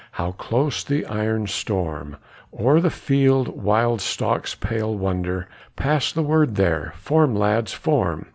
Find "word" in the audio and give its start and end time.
6.23-6.55